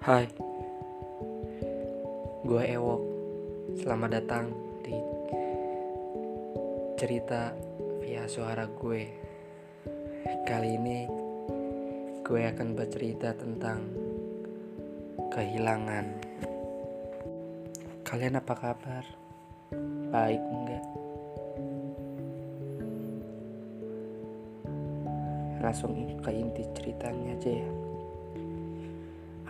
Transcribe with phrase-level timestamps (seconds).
[0.00, 0.24] Hai,
[2.40, 3.02] gue Ewok.
[3.84, 4.48] Selamat datang
[4.80, 4.96] di
[6.96, 7.52] cerita
[8.00, 9.04] via suara gue.
[10.48, 11.04] Kali ini
[12.24, 13.92] gue akan bercerita tentang
[15.36, 16.06] kehilangan.
[18.00, 19.04] Kalian apa kabar?
[20.08, 20.84] Baik enggak?
[25.60, 25.92] Langsung
[26.24, 27.89] ke inti ceritanya aja ya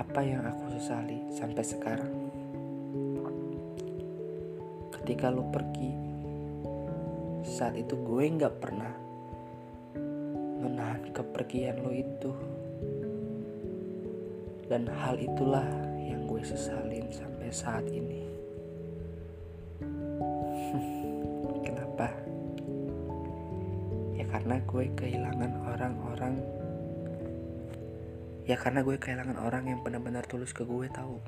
[0.00, 2.08] apa yang aku sesali sampai sekarang.
[4.96, 5.92] Ketika lu pergi
[7.45, 8.88] saat itu gue nggak pernah
[10.64, 12.32] menahan kepergian lo itu.
[14.72, 15.69] Dan hal itulah
[16.00, 18.25] yang gue sesalin sampai saat ini.
[21.66, 22.08] Kenapa?
[24.16, 26.59] Ya karena gue kehilangan orang-orang
[28.51, 31.23] ya karena gue kehilangan orang yang benar-benar tulus ke gue tahu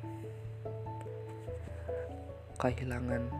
[2.59, 3.31] kehilangan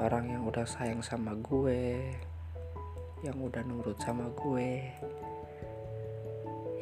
[0.00, 2.00] orang yang udah sayang sama gue
[3.24, 4.92] yang udah nurut sama gue.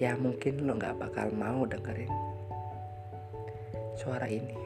[0.03, 2.11] Ya mungkin lo nggak bakal mau dengerin
[3.95, 4.59] suara ini.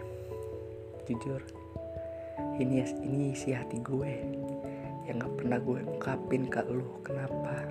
[1.05, 1.45] Jujur
[2.57, 4.13] ini ini isi hati gue
[5.05, 7.05] yang nggak pernah gue ungkapin ke lo.
[7.05, 7.69] Kenapa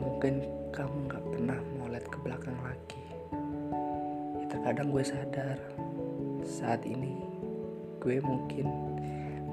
[0.00, 3.04] mungkin kamu nggak pernah mau lihat ke belakang lagi.
[4.40, 5.58] Ya terkadang gue sadar
[6.46, 7.16] saat ini
[8.00, 8.68] gue mungkin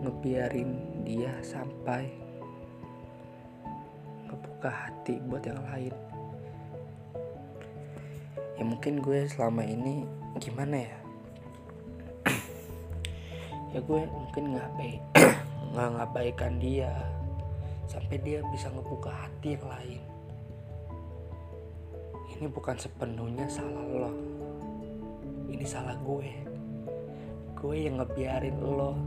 [0.04, 2.12] ngebiarin dia sampai
[4.28, 5.96] ngebuka hati buat yang lain.
[8.60, 10.04] Ya mungkin gue selama ini
[10.38, 10.98] gimana ya?
[13.74, 15.02] Ya gue mungkin nggak baik
[15.74, 16.94] nggak ngabaikan dia
[17.90, 20.02] sampai dia bisa ngebuka hati yang lain
[22.38, 24.12] ini bukan sepenuhnya salah lo.
[25.50, 26.32] Ini salah gue.
[27.54, 28.98] Gue yang ngebiarin lo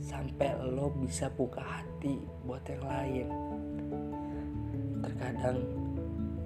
[0.00, 2.16] sampai lo bisa buka hati
[2.46, 3.26] buat yang lain.
[5.04, 5.58] Terkadang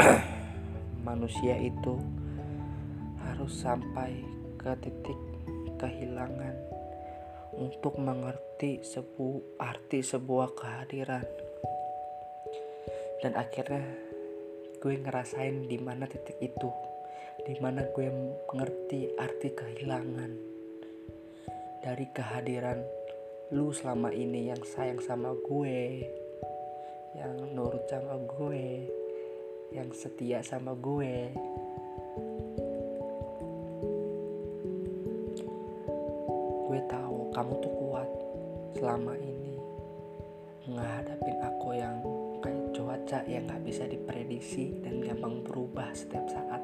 [1.07, 2.01] manusia itu
[3.23, 4.25] harus sampai
[4.59, 5.21] ke titik
[5.79, 6.55] kehilangan
[7.59, 11.27] untuk mengerti sebu arti sebuah kehadiran.
[13.23, 13.87] Dan akhirnya
[14.83, 16.67] gue ngerasain di mana titik itu
[17.47, 18.11] di mana gue
[18.51, 20.35] mengerti arti kehilangan
[21.87, 22.83] dari kehadiran
[23.55, 26.03] lu selama ini yang sayang sama gue
[27.15, 28.91] yang nurut sama gue
[29.71, 31.31] yang setia sama gue.
[36.69, 38.11] Gue tahu kamu tuh kuat
[38.77, 39.57] selama ini
[40.67, 42.03] menghadapin aku yang
[42.73, 46.63] cuaca yang gak bisa diprediksi dan gampang berubah setiap saat.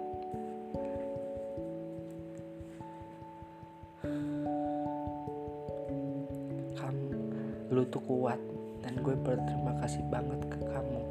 [6.81, 7.13] Kamu,
[7.69, 8.41] lu tuh kuat
[8.81, 11.03] dan gue berterima kasih banget ke kamu.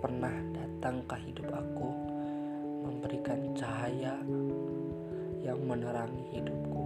[0.00, 1.88] Pernah datang ke hidup aku,
[2.88, 4.16] memberikan cahaya
[5.44, 6.84] yang menerangi hidupku.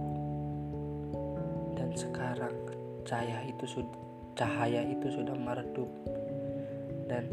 [1.79, 2.55] Dan sekarang
[3.07, 4.03] cahaya itu sudah
[4.35, 5.87] cahaya itu sudah meredup
[7.05, 7.29] dan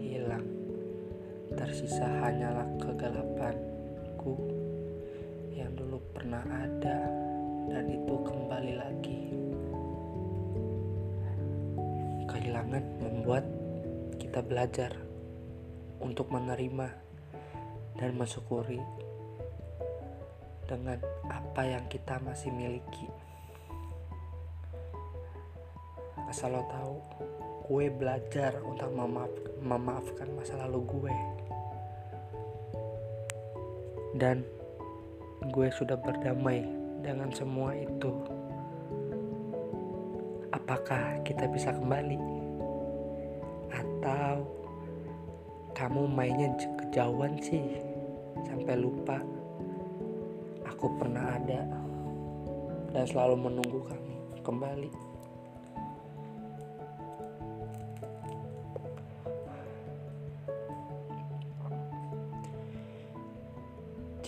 [0.00, 0.44] hilang.
[1.52, 4.34] Tersisa hanyalah kegelapanku
[5.52, 6.98] yang dulu pernah ada
[7.68, 9.22] dan itu kembali lagi.
[12.30, 13.44] Kehilangan membuat
[14.16, 14.94] kita belajar
[16.00, 16.88] untuk menerima
[18.00, 18.80] dan mensyukuri
[20.64, 23.10] dengan apa yang kita masih miliki.
[26.30, 26.96] Asal lo tahu,
[27.70, 29.30] gue belajar untuk memaaf,
[29.62, 31.16] memaafkan masa lalu gue.
[34.18, 34.42] Dan
[35.54, 36.66] gue sudah berdamai
[36.98, 38.10] dengan semua itu.
[40.50, 42.18] Apakah kita bisa kembali?
[43.70, 44.50] Atau
[45.70, 47.78] kamu mainnya kejauhan sih?
[48.50, 49.22] Sampai lupa.
[50.74, 51.70] Aku pernah ada
[52.90, 55.09] dan selalu menunggu kamu kembali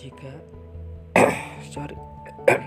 [0.03, 0.31] jika
[1.73, 1.95] sorry.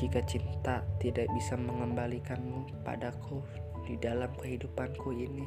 [0.00, 3.44] Jika cinta tidak bisa mengembalikanmu padaku
[3.84, 5.46] di dalam kehidupanku ini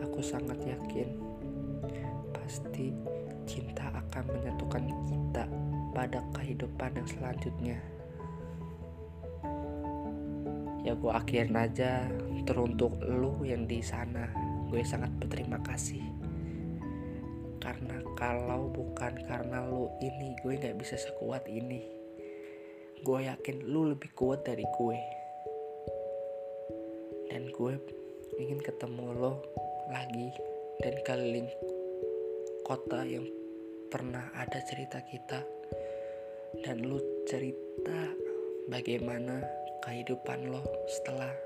[0.00, 1.18] aku sangat yakin
[2.30, 2.94] pasti
[3.44, 5.44] cinta akan menyatukan kita
[5.92, 7.78] pada kehidupan yang selanjutnya.
[10.86, 12.06] Ya gue akhirin aja.
[12.46, 14.30] Teruntuk lu yang di sana.
[14.70, 16.17] Gue sangat berterima kasih
[17.68, 21.84] karena kalau bukan karena lu ini gue nggak bisa sekuat ini.
[23.04, 25.00] Gue yakin lu lebih kuat dari gue.
[27.28, 27.76] Dan gue
[28.40, 29.44] ingin ketemu lo
[29.92, 30.32] lagi
[30.80, 31.52] dan keliling
[32.64, 33.28] kota yang
[33.92, 35.44] pernah ada cerita kita.
[36.64, 36.96] Dan lu
[37.28, 38.16] cerita
[38.72, 39.44] bagaimana
[39.84, 41.36] kehidupan lo setelah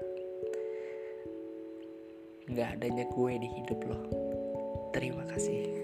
[2.46, 3.98] nggak adanya gue di hidup lo.
[4.94, 5.81] Terima kasih